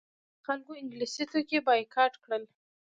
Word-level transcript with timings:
خلکو 0.45 0.71
انګلیسي 0.81 1.23
توکي 1.31 1.59
بایکاټ 1.67 2.13
کړل. 2.23 2.43